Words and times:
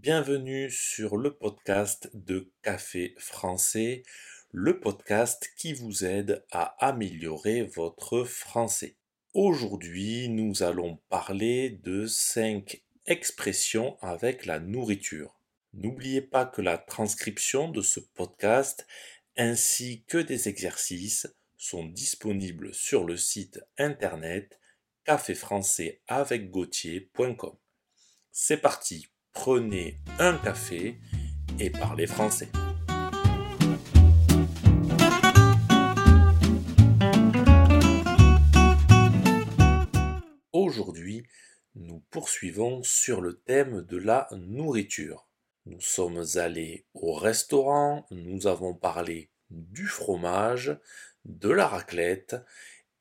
Bienvenue 0.00 0.70
sur 0.70 1.18
le 1.18 1.36
podcast 1.36 2.08
de 2.14 2.50
Café 2.62 3.14
français, 3.18 4.04
le 4.50 4.80
podcast 4.80 5.52
qui 5.56 5.74
vous 5.74 6.04
aide 6.04 6.44
à 6.50 6.74
améliorer 6.84 7.64
votre 7.64 8.24
français. 8.24 8.96
Aujourd'hui, 9.34 10.30
nous 10.30 10.62
allons 10.62 10.96
parler 11.10 11.78
de 11.84 12.06
5 12.06 12.82
expressions 13.06 13.98
avec 14.00 14.46
la 14.46 14.60
nourriture. 14.60 15.38
N'oubliez 15.74 16.22
pas 16.22 16.46
que 16.46 16.62
la 16.62 16.78
transcription 16.78 17.70
de 17.70 17.82
ce 17.82 18.00
podcast 18.00 18.86
ainsi 19.36 20.04
que 20.08 20.16
des 20.18 20.48
exercices 20.48 21.28
sont 21.58 21.84
disponibles 21.84 22.72
sur 22.74 23.04
le 23.04 23.18
site 23.18 23.60
internet 23.76 24.58
caféfrançaisavecgautier.com. 25.04 27.56
C'est 28.32 28.56
parti 28.56 29.11
prenez 29.32 29.96
un 30.18 30.36
café 30.38 30.98
et 31.58 31.70
parlez 31.70 32.06
français. 32.06 32.48
Aujourd'hui, 40.52 41.26
nous 41.74 42.02
poursuivons 42.10 42.82
sur 42.82 43.20
le 43.20 43.40
thème 43.40 43.82
de 43.82 43.96
la 43.96 44.28
nourriture. 44.32 45.26
Nous 45.66 45.80
sommes 45.80 46.24
allés 46.34 46.86
au 46.94 47.14
restaurant, 47.14 48.06
nous 48.10 48.46
avons 48.46 48.74
parlé 48.74 49.30
du 49.50 49.86
fromage, 49.86 50.76
de 51.24 51.50
la 51.50 51.68
raclette 51.68 52.36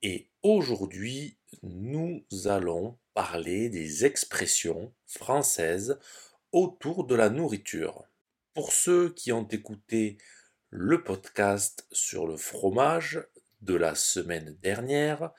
et 0.01 0.29
aujourd'hui 0.43 1.37
nous 1.63 2.25
allons 2.45 2.97
parler 3.13 3.69
des 3.69 4.05
expressions 4.05 4.93
françaises 5.05 5.99
autour 6.51 7.05
de 7.05 7.15
la 7.15 7.29
nourriture. 7.29 8.05
Pour 8.53 8.73
ceux 8.73 9.13
qui 9.13 9.31
ont 9.31 9.47
écouté 9.47 10.17
le 10.69 11.03
podcast 11.03 11.85
sur 11.91 12.27
le 12.27 12.37
fromage 12.37 13.25
de 13.61 13.75
la 13.75 13.95
semaine 13.95 14.57
dernière, 14.61 15.31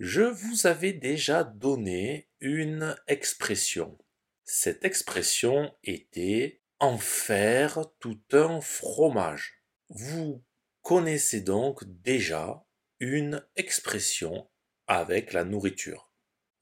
je 0.00 0.22
vous 0.22 0.66
avais 0.66 0.92
déjà 0.92 1.44
donné 1.44 2.28
une 2.40 2.96
expression. 3.06 3.98
Cette 4.44 4.84
expression 4.84 5.74
était 5.84 6.60
en 6.80 6.98
faire 6.98 7.86
tout 8.00 8.20
un 8.32 8.60
fromage. 8.60 9.62
Vous 9.88 10.42
connaissez 10.82 11.40
donc 11.40 11.84
déjà 12.02 12.64
une 13.00 13.44
expression 13.56 14.48
avec 14.86 15.32
la 15.32 15.44
nourriture. 15.44 16.10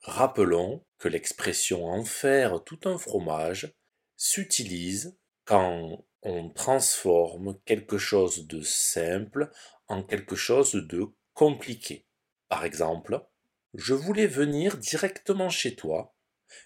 Rappelons 0.02 0.84
que 0.98 1.08
l'expression 1.08 1.86
en 1.86 2.04
faire 2.04 2.62
tout 2.64 2.80
un 2.84 2.98
fromage 2.98 3.74
s'utilise 4.16 5.16
quand 5.44 6.04
on 6.22 6.50
transforme 6.50 7.58
quelque 7.64 7.98
chose 7.98 8.46
de 8.46 8.62
simple 8.62 9.50
en 9.88 10.02
quelque 10.02 10.36
chose 10.36 10.72
de 10.72 11.06
compliqué. 11.34 12.06
Par 12.48 12.64
exemple, 12.64 13.24
je 13.74 13.94
voulais 13.94 14.26
venir 14.26 14.76
directement 14.76 15.48
chez 15.48 15.74
toi, 15.74 16.14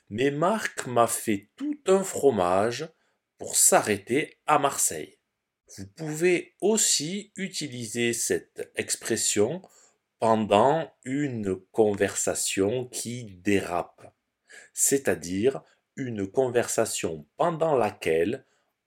mais 0.08 0.30
Marc 0.30 0.86
m'a 0.86 1.06
fait 1.06 1.50
tout 1.56 1.78
un 1.86 2.02
fromage 2.02 2.88
pour 3.38 3.56
s'arrêter 3.56 4.38
à 4.46 4.58
Marseille. 4.58 5.18
Vous 5.76 5.86
pouvez 5.86 6.54
aussi 6.60 7.32
utiliser 7.36 8.12
cette 8.12 8.70
expression 8.76 9.62
pendant 10.18 10.90
une 11.04 11.56
conversation 11.72 12.86
qui 12.86 13.24
dérape, 13.24 14.14
c'est-à-dire 14.72 15.62
une 15.96 16.26
conversation 16.26 17.26
pendant 17.36 17.76
laquelle 17.76 18.44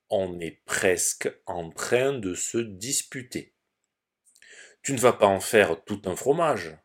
on 0.10 0.40
est 0.40 0.62
presque 0.66 1.32
en 1.46 1.70
train 1.70 2.14
de 2.14 2.34
se 2.34 2.58
disputer. 2.58 3.54
Tu 4.82 4.94
ne 4.94 5.00
vas 5.00 5.14
pas 5.14 5.28
en 5.28 5.40
faire 5.40 5.84
tout 5.84 6.02
un 6.06 6.16
fromage. 6.16 6.76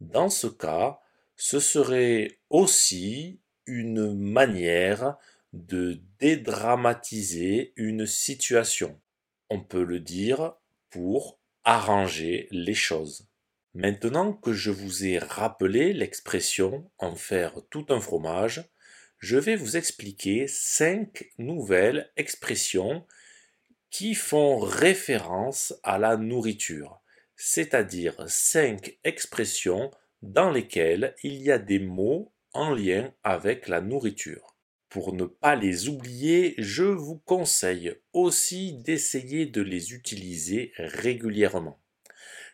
Dans 0.00 0.28
ce 0.28 0.46
cas, 0.46 1.00
ce 1.36 1.58
serait 1.58 2.40
aussi 2.50 3.40
une 3.66 4.14
manière 4.14 5.16
de 5.52 6.00
dédramatiser 6.18 7.72
une 7.76 8.06
situation. 8.06 9.00
On 9.50 9.60
peut 9.60 9.84
le 9.84 10.00
dire 10.00 10.54
pour 10.90 11.38
arranger 11.64 12.48
les 12.50 12.74
choses. 12.74 13.28
Maintenant 13.74 14.34
que 14.34 14.52
je 14.52 14.70
vous 14.70 15.06
ai 15.06 15.18
rappelé 15.18 15.94
l'expression 15.94 16.90
en 16.98 17.14
faire 17.14 17.54
tout 17.70 17.86
un 17.88 18.00
fromage, 18.00 18.68
je 19.18 19.38
vais 19.38 19.56
vous 19.56 19.78
expliquer 19.78 20.46
cinq 20.46 21.30
nouvelles 21.38 22.12
expressions 22.18 23.06
qui 23.88 24.14
font 24.14 24.58
référence 24.58 25.74
à 25.82 25.96
la 25.96 26.18
nourriture, 26.18 27.00
c'est-à-dire 27.34 28.14
cinq 28.28 28.98
expressions 29.04 29.90
dans 30.20 30.50
lesquelles 30.50 31.14
il 31.22 31.40
y 31.40 31.50
a 31.50 31.58
des 31.58 31.78
mots 31.78 32.34
en 32.52 32.74
lien 32.74 33.14
avec 33.22 33.68
la 33.68 33.80
nourriture. 33.80 34.58
Pour 34.90 35.14
ne 35.14 35.24
pas 35.24 35.56
les 35.56 35.88
oublier, 35.88 36.54
je 36.58 36.84
vous 36.84 37.16
conseille 37.20 37.94
aussi 38.12 38.74
d'essayer 38.74 39.46
de 39.46 39.62
les 39.62 39.94
utiliser 39.94 40.72
régulièrement 40.76 41.81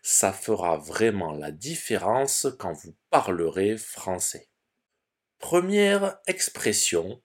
ça 0.02 0.32
fera 0.32 0.78
vraiment 0.78 1.32
la 1.32 1.50
différence 1.50 2.46
quand 2.58 2.72
vous 2.72 2.94
parlerez 3.10 3.76
français. 3.76 4.48
Première 5.38 6.18
expression, 6.26 7.22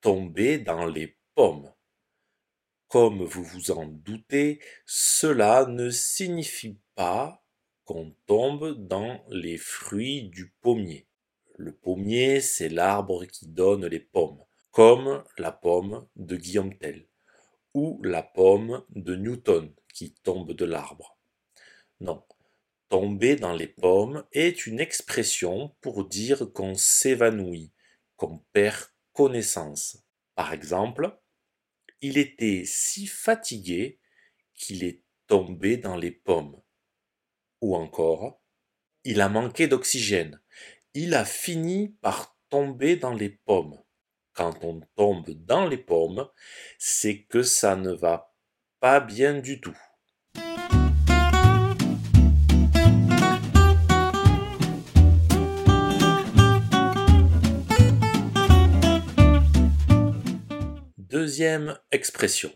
tomber 0.00 0.58
dans 0.58 0.86
les 0.86 1.16
pommes. 1.34 1.72
Comme 2.88 3.22
vous 3.22 3.44
vous 3.44 3.70
en 3.70 3.86
doutez, 3.86 4.60
cela 4.86 5.66
ne 5.66 5.90
signifie 5.90 6.78
pas 6.94 7.44
qu'on 7.84 8.14
tombe 8.26 8.86
dans 8.86 9.24
les 9.28 9.58
fruits 9.58 10.28
du 10.30 10.50
pommier. 10.60 11.06
Le 11.56 11.74
pommier, 11.74 12.40
c'est 12.40 12.68
l'arbre 12.68 13.24
qui 13.26 13.46
donne 13.46 13.86
les 13.86 14.00
pommes, 14.00 14.42
comme 14.70 15.24
la 15.36 15.52
pomme 15.52 16.06
de 16.16 16.36
Guillaume 16.36 16.76
Tell 16.78 17.08
ou 17.74 18.00
la 18.02 18.22
pomme 18.22 18.84
de 18.90 19.16
Newton 19.16 19.74
qui 19.92 20.14
tombe 20.14 20.52
de 20.52 20.64
l'arbre. 20.64 21.17
Non. 22.00 22.24
Tomber 22.88 23.36
dans 23.36 23.54
les 23.54 23.66
pommes 23.66 24.24
est 24.32 24.66
une 24.66 24.80
expression 24.80 25.76
pour 25.80 26.06
dire 26.06 26.52
qu'on 26.54 26.74
s'évanouit, 26.74 27.72
qu'on 28.16 28.38
perd 28.52 28.86
connaissance. 29.12 29.98
Par 30.34 30.52
exemple, 30.52 31.18
il 32.00 32.16
était 32.16 32.62
si 32.64 33.06
fatigué 33.06 34.00
qu'il 34.54 34.84
est 34.84 35.02
tombé 35.26 35.76
dans 35.76 35.96
les 35.96 36.12
pommes. 36.12 36.60
Ou 37.60 37.74
encore, 37.76 38.40
il 39.04 39.20
a 39.20 39.28
manqué 39.28 39.66
d'oxygène. 39.66 40.40
Il 40.94 41.14
a 41.14 41.24
fini 41.24 41.90
par 42.00 42.38
tomber 42.48 42.96
dans 42.96 43.14
les 43.14 43.30
pommes. 43.30 43.82
Quand 44.32 44.64
on 44.64 44.80
tombe 44.96 45.28
dans 45.30 45.66
les 45.66 45.76
pommes, 45.76 46.28
c'est 46.78 47.24
que 47.24 47.42
ça 47.42 47.76
ne 47.76 47.92
va 47.92 48.34
pas 48.80 49.00
bien 49.00 49.40
du 49.40 49.60
tout. 49.60 49.76
Deuxième 61.28 61.78
expression. 61.92 62.50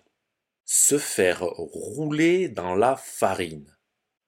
Se 0.64 0.96
faire 0.96 1.42
rouler 1.44 2.48
dans 2.48 2.74
la 2.74 2.96
farine. 2.96 3.76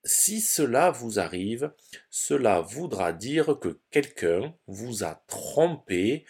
Si 0.05 0.43
cela 0.43 0.91
vous 0.91 1.19
arrive, 1.19 1.73
cela 2.11 2.61
voudra 2.61 3.15
dire 3.15 3.59
que 3.59 3.81
quelqu'un 3.91 4.55
vous 4.67 5.03
a 5.03 5.25
trompé 5.29 6.27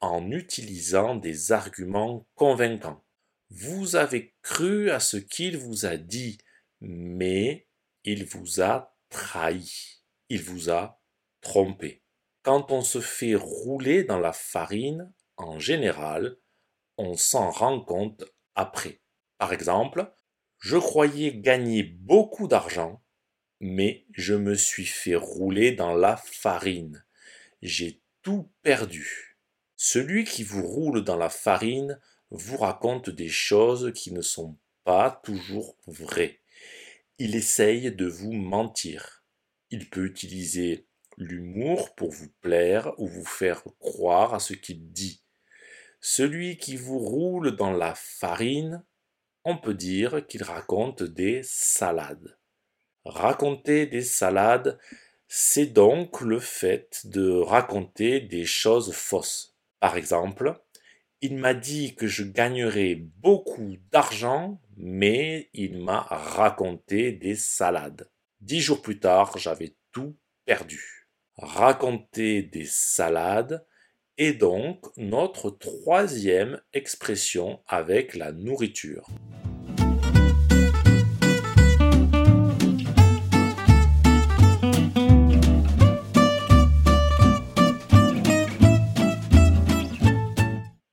en 0.00 0.32
utilisant 0.32 1.14
des 1.14 1.52
arguments 1.52 2.26
convaincants. 2.34 3.04
Vous 3.50 3.94
avez 3.94 4.34
cru 4.42 4.90
à 4.90 4.98
ce 4.98 5.18
qu'il 5.18 5.56
vous 5.56 5.86
a 5.86 5.96
dit, 5.96 6.38
mais 6.80 7.68
il 8.02 8.24
vous 8.24 8.60
a 8.60 8.96
trahi, 9.08 10.02
il 10.30 10.42
vous 10.42 10.68
a 10.68 11.00
trompé. 11.42 12.02
Quand 12.42 12.72
on 12.72 12.82
se 12.82 13.00
fait 13.00 13.36
rouler 13.36 14.02
dans 14.02 14.18
la 14.18 14.32
farine, 14.32 15.12
en 15.36 15.60
général, 15.60 16.38
on 16.98 17.14
s'en 17.14 17.50
rend 17.50 17.80
compte 17.80 18.24
après. 18.54 19.00
Par 19.38 19.52
exemple, 19.52 20.12
je 20.58 20.76
croyais 20.76 21.34
gagner 21.34 21.82
beaucoup 21.82 22.46
d'argent, 22.46 23.02
mais 23.60 24.06
je 24.12 24.34
me 24.34 24.54
suis 24.54 24.86
fait 24.86 25.16
rouler 25.16 25.72
dans 25.72 25.94
la 25.94 26.16
farine. 26.16 27.04
J'ai 27.62 28.02
tout 28.22 28.52
perdu. 28.62 29.38
Celui 29.76 30.24
qui 30.24 30.44
vous 30.44 30.66
roule 30.66 31.02
dans 31.02 31.16
la 31.16 31.28
farine 31.28 32.00
vous 32.30 32.56
raconte 32.56 33.10
des 33.10 33.28
choses 33.28 33.92
qui 33.94 34.12
ne 34.12 34.22
sont 34.22 34.58
pas 34.84 35.20
toujours 35.24 35.76
vraies. 35.86 36.40
Il 37.18 37.36
essaye 37.36 37.92
de 37.92 38.06
vous 38.06 38.32
mentir. 38.32 39.24
Il 39.70 39.90
peut 39.90 40.06
utiliser 40.06 40.86
l'humour 41.16 41.94
pour 41.94 42.10
vous 42.10 42.30
plaire 42.40 42.92
ou 42.98 43.06
vous 43.06 43.24
faire 43.24 43.64
croire 43.78 44.34
à 44.34 44.40
ce 44.40 44.54
qu'il 44.54 44.92
dit. 44.92 45.21
Celui 46.04 46.56
qui 46.56 46.76
vous 46.76 46.98
roule 46.98 47.54
dans 47.54 47.70
la 47.70 47.94
farine, 47.94 48.82
on 49.44 49.56
peut 49.56 49.72
dire 49.72 50.26
qu'il 50.26 50.42
raconte 50.42 51.04
des 51.04 51.42
salades. 51.44 52.36
Raconter 53.04 53.86
des 53.86 54.02
salades, 54.02 54.80
c'est 55.28 55.66
donc 55.66 56.20
le 56.20 56.40
fait 56.40 57.06
de 57.06 57.30
raconter 57.30 58.18
des 58.18 58.44
choses 58.44 58.92
fausses. 58.92 59.54
Par 59.78 59.96
exemple, 59.96 60.60
il 61.20 61.36
m'a 61.36 61.54
dit 61.54 61.94
que 61.94 62.08
je 62.08 62.24
gagnerais 62.24 62.96
beaucoup 62.96 63.76
d'argent, 63.92 64.60
mais 64.76 65.50
il 65.52 65.78
m'a 65.78 66.00
raconté 66.00 67.12
des 67.12 67.36
salades. 67.36 68.10
Dix 68.40 68.60
jours 68.60 68.82
plus 68.82 68.98
tard, 68.98 69.38
j'avais 69.38 69.76
tout 69.92 70.16
perdu. 70.46 71.06
Raconter 71.36 72.42
des 72.42 72.66
salades 72.66 73.64
est 74.18 74.34
donc 74.34 74.84
notre 74.96 75.50
troisième 75.50 76.60
expression 76.72 77.60
avec 77.66 78.14
la 78.14 78.32
nourriture. 78.32 79.08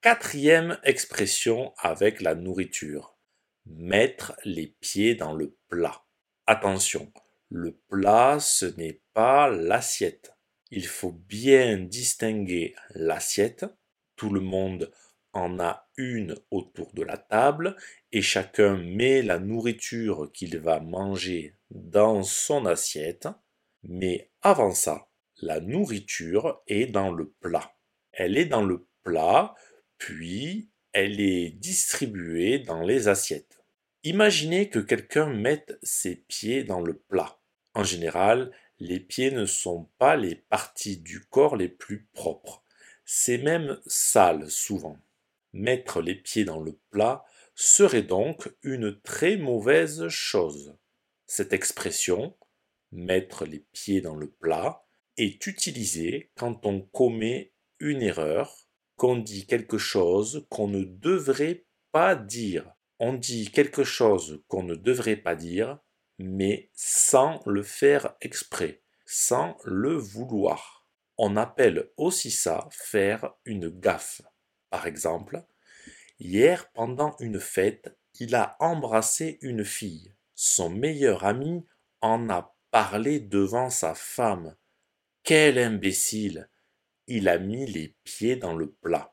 Quatrième 0.01 0.79
expression 0.83 1.73
avec 1.77 2.21
la 2.21 2.33
nourriture. 2.33 3.17
Mettre 3.65 4.33
les 4.43 4.75
pieds 4.79 5.13
dans 5.13 5.33
le 5.33 5.55
plat. 5.67 6.03
Attention, 6.47 7.11
le 7.49 7.77
plat 7.89 8.39
ce 8.39 8.65
n'est 8.65 9.01
pas 9.13 9.49
l'assiette. 9.49 10.38
Il 10.71 10.85
faut 10.85 11.11
bien 11.11 11.77
distinguer 11.77 12.75
l'assiette. 12.91 13.65
Tout 14.15 14.29
le 14.29 14.41
monde 14.41 14.91
en 15.33 15.59
a 15.59 15.87
une 15.97 16.35
autour 16.51 16.93
de 16.93 17.03
la 17.03 17.17
table 17.17 17.75
et 18.11 18.21
chacun 18.21 18.77
met 18.77 19.21
la 19.21 19.39
nourriture 19.39 20.31
qu'il 20.33 20.59
va 20.59 20.79
manger 20.79 21.55
dans 21.69 22.23
son 22.23 22.65
assiette. 22.65 23.27
Mais 23.83 24.31
avant 24.41 24.73
ça, 24.73 25.09
la 25.41 25.59
nourriture 25.59 26.61
est 26.67 26.87
dans 26.87 27.11
le 27.11 27.29
plat. 27.39 27.75
Elle 28.11 28.37
est 28.37 28.45
dans 28.45 28.63
le 28.63 28.87
plat 29.03 29.55
puis 29.97 30.69
elle 30.91 31.19
est 31.19 31.51
distribuée 31.51 32.59
dans 32.59 32.81
les 32.81 33.07
assiettes. 33.07 33.63
Imaginez 34.03 34.69
que 34.69 34.79
quelqu'un 34.79 35.27
mette 35.27 35.77
ses 35.83 36.15
pieds 36.15 36.63
dans 36.63 36.81
le 36.81 36.93
plat. 36.97 37.39
En 37.73 37.83
général, 37.83 38.51
les 38.79 38.99
pieds 38.99 39.31
ne 39.31 39.45
sont 39.45 39.89
pas 39.97 40.15
les 40.15 40.35
parties 40.35 40.97
du 40.97 41.21
corps 41.25 41.57
les 41.57 41.67
plus 41.67 42.07
propres. 42.13 42.63
C'est 43.05 43.37
même 43.37 43.79
sale 43.85 44.49
souvent. 44.49 44.97
Mettre 45.51 46.01
les 46.01 46.15
pieds 46.15 46.45
dans 46.45 46.61
le 46.61 46.79
plat 46.89 47.25
serait 47.55 48.03
donc 48.03 48.53
une 48.63 48.99
très 49.01 49.35
mauvaise 49.35 50.07
chose. 50.07 50.77
Cette 51.25 51.53
expression, 51.53 52.37
mettre 52.91 53.45
les 53.45 53.65
pieds 53.73 54.01
dans 54.01 54.15
le 54.15 54.29
plat, 54.29 54.85
est 55.17 55.45
utilisée 55.47 56.31
quand 56.35 56.65
on 56.65 56.81
commet 56.81 57.51
une 57.79 58.01
erreur 58.01 58.55
qu'on 58.95 59.17
dit 59.17 59.45
quelque 59.45 59.77
chose 59.77 60.45
qu'on 60.49 60.67
ne 60.67 60.83
devrait 60.83 61.65
pas 61.91 62.15
dire. 62.15 62.71
On 62.99 63.13
dit 63.13 63.51
quelque 63.51 63.83
chose 63.83 64.43
qu'on 64.47 64.63
ne 64.63 64.75
devrait 64.75 65.15
pas 65.17 65.35
dire, 65.35 65.79
mais 66.19 66.69
sans 66.73 67.41
le 67.45 67.63
faire 67.63 68.15
exprès, 68.21 68.83
sans 69.05 69.57
le 69.63 69.95
vouloir. 69.95 70.85
On 71.17 71.35
appelle 71.37 71.89
aussi 71.97 72.29
ça 72.29 72.69
faire 72.71 73.33
une 73.45 73.69
gaffe. 73.69 74.21
Par 74.69 74.85
exemple, 74.85 75.43
hier 76.19 76.71
pendant 76.73 77.15
une 77.19 77.39
fête, 77.39 77.97
il 78.19 78.35
a 78.35 78.55
embrassé 78.59 79.39
une 79.41 79.65
fille. 79.65 80.13
Son 80.35 80.69
meilleur 80.69 81.25
ami 81.25 81.65
en 82.01 82.29
a 82.29 82.55
parlé 82.71 83.19
devant 83.19 83.69
sa 83.69 83.95
femme. 83.95 84.55
Quel 85.23 85.57
imbécile 85.57 86.49
il 87.07 87.27
a 87.27 87.39
mis 87.39 87.65
les 87.65 87.95
pieds 88.03 88.35
dans 88.35 88.55
le 88.55 88.71
plat. 88.71 89.11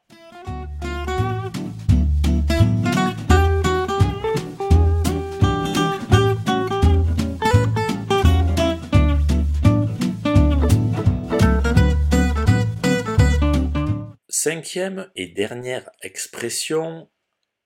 Cinquième 14.46 15.10
et 15.16 15.26
dernière 15.26 15.90
expression, 16.02 17.10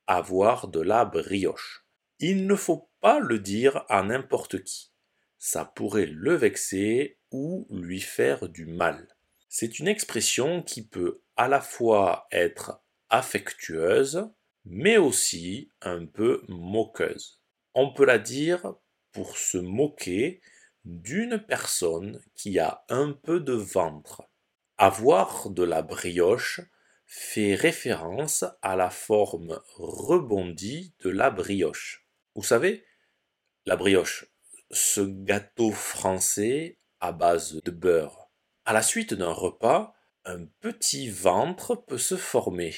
avoir 0.06 0.66
de 0.66 0.80
la 0.80 1.04
brioche. 1.04 1.84
Il 2.20 2.46
ne 2.46 2.54
faut 2.54 2.90
pas 3.02 3.20
le 3.20 3.38
dire 3.38 3.84
à 3.90 4.02
n'importe 4.02 4.64
qui. 4.64 4.90
Ça 5.36 5.66
pourrait 5.66 6.06
le 6.06 6.34
vexer 6.36 7.18
ou 7.32 7.66
lui 7.70 8.00
faire 8.00 8.48
du 8.48 8.64
mal. 8.64 9.14
C'est 9.50 9.78
une 9.78 9.88
expression 9.88 10.62
qui 10.62 10.88
peut 10.88 11.20
à 11.36 11.48
la 11.48 11.60
fois 11.60 12.26
être 12.32 12.82
affectueuse, 13.10 14.30
mais 14.64 14.96
aussi 14.96 15.70
un 15.82 16.06
peu 16.06 16.42
moqueuse. 16.48 17.42
On 17.74 17.92
peut 17.92 18.06
la 18.06 18.18
dire 18.18 18.72
pour 19.12 19.36
se 19.36 19.58
moquer 19.58 20.40
d'une 20.86 21.44
personne 21.46 22.22
qui 22.34 22.58
a 22.58 22.86
un 22.88 23.12
peu 23.12 23.38
de 23.38 23.52
ventre. 23.52 24.29
Avoir 24.82 25.50
de 25.50 25.62
la 25.62 25.82
brioche 25.82 26.62
fait 27.06 27.54
référence 27.54 28.46
à 28.62 28.76
la 28.76 28.88
forme 28.88 29.60
rebondie 29.76 30.94
de 31.04 31.10
la 31.10 31.28
brioche. 31.28 32.06
Vous 32.34 32.42
savez, 32.42 32.86
la 33.66 33.76
brioche, 33.76 34.24
ce 34.70 35.02
gâteau 35.02 35.70
français 35.70 36.78
à 36.98 37.12
base 37.12 37.60
de 37.62 37.70
beurre 37.70 38.30
à 38.64 38.72
la 38.72 38.80
suite 38.80 39.12
d'un 39.12 39.32
repas, 39.32 39.92
un 40.24 40.46
petit 40.60 41.10
ventre 41.10 41.74
peut 41.74 41.98
se 41.98 42.16
former. 42.16 42.74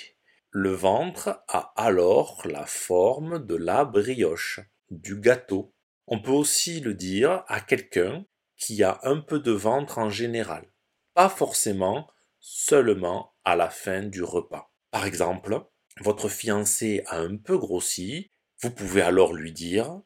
Le 0.50 0.72
ventre 0.72 1.44
a 1.46 1.72
alors 1.76 2.42
la 2.46 2.66
forme 2.66 3.46
de 3.46 3.54
la 3.54 3.84
brioche, 3.84 4.58
du 4.90 5.20
gâteau. 5.20 5.72
On 6.08 6.20
peut 6.20 6.32
aussi 6.32 6.80
le 6.80 6.94
dire 6.94 7.44
à 7.46 7.60
quelqu'un 7.60 8.26
qui 8.56 8.82
a 8.82 8.98
un 9.04 9.20
peu 9.20 9.38
de 9.38 9.52
ventre 9.52 9.98
en 9.98 10.10
général, 10.10 10.71
pas 11.14 11.28
forcément 11.28 12.08
seulement 12.40 13.34
à 13.44 13.56
la 13.56 13.70
fin 13.70 14.02
du 14.02 14.22
repas. 14.22 14.72
Par 14.90 15.06
exemple, 15.06 15.64
votre 16.00 16.28
fiancé 16.28 17.02
a 17.06 17.18
un 17.18 17.36
peu 17.36 17.58
grossi, 17.58 18.30
vous 18.60 18.70
pouvez 18.70 19.02
alors 19.02 19.34
lui 19.34 19.52
dire 19.52 20.00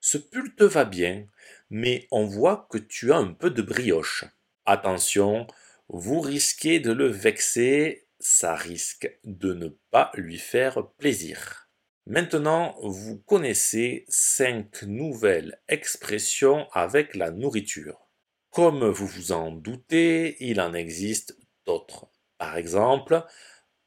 Ce 0.00 0.18
pull 0.18 0.54
te 0.54 0.64
va 0.64 0.84
bien, 0.84 1.26
mais 1.70 2.06
on 2.10 2.24
voit 2.24 2.66
que 2.70 2.78
tu 2.78 3.12
as 3.12 3.16
un 3.16 3.32
peu 3.32 3.50
de 3.50 3.62
brioche. 3.62 4.24
Attention, 4.64 5.46
vous 5.88 6.20
risquez 6.20 6.80
de 6.80 6.92
le 6.92 7.08
vexer, 7.08 8.06
ça 8.20 8.54
risque 8.54 9.10
de 9.24 9.52
ne 9.52 9.68
pas 9.90 10.12
lui 10.14 10.38
faire 10.38 10.88
plaisir. 10.98 11.68
Maintenant, 12.06 12.76
vous 12.82 13.18
connaissez 13.18 14.04
cinq 14.08 14.82
nouvelles 14.82 15.60
expressions 15.68 16.68
avec 16.72 17.14
la 17.14 17.30
nourriture. 17.30 18.08
Comme 18.52 18.84
vous 18.84 19.06
vous 19.06 19.32
en 19.32 19.50
doutez, 19.50 20.36
il 20.40 20.60
en 20.60 20.74
existe 20.74 21.38
d'autres. 21.64 22.08
Par 22.36 22.58
exemple, 22.58 23.24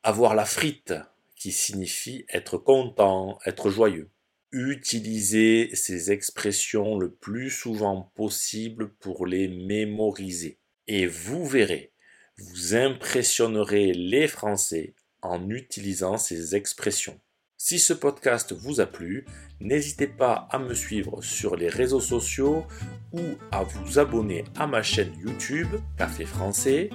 avoir 0.01 0.33
la 0.33 0.45
frite, 0.45 0.95
qui 1.35 1.51
signifie 1.51 2.25
être 2.29 2.57
content, 2.57 3.37
être 3.45 3.69
joyeux. 3.69 4.09
Utilisez 4.51 5.69
ces 5.75 6.11
expressions 6.11 6.97
le 6.97 7.11
plus 7.11 7.51
souvent 7.51 8.11
possible 8.15 8.91
pour 8.95 9.27
les 9.27 9.49
mémoriser 9.49 10.57
et 10.87 11.05
vous 11.05 11.45
verrez, 11.45 11.91
vous 12.39 12.73
impressionnerez 12.73 13.93
les 13.93 14.27
Français 14.27 14.95
en 15.21 15.47
utilisant 15.51 16.17
ces 16.17 16.55
expressions. 16.55 17.19
Si 17.67 17.79
ce 17.79 17.93
podcast 17.93 18.53
vous 18.53 18.79
a 18.79 18.85
plu, 18.85 19.25
n'hésitez 19.59 20.05
pas 20.05 20.47
à 20.51 20.59
me 20.59 20.75
suivre 20.75 21.23
sur 21.23 21.55
les 21.55 21.67
réseaux 21.67 21.99
sociaux 21.99 22.63
ou 23.11 23.21
à 23.51 23.63
vous 23.63 23.97
abonner 23.97 24.43
à 24.55 24.67
ma 24.67 24.83
chaîne 24.83 25.11
YouTube 25.19 25.69
Café 25.97 26.25
Français. 26.25 26.91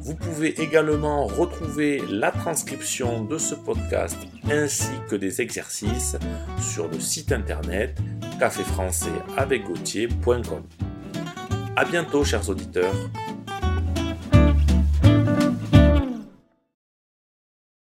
Vous 0.00 0.14
pouvez 0.14 0.60
également 0.60 1.24
retrouver 1.24 2.02
la 2.10 2.30
transcription 2.30 3.24
de 3.24 3.38
ce 3.38 3.54
podcast 3.54 4.18
ainsi 4.50 4.92
que 5.08 5.16
des 5.16 5.40
exercices 5.40 6.16
sur 6.60 6.88
le 6.88 7.00
site 7.00 7.32
internet 7.32 7.96
caféfrançais 8.38 9.08
avec 9.38 9.62
A 11.74 11.86
bientôt 11.86 12.22
chers 12.22 12.50
auditeurs. 12.50 12.94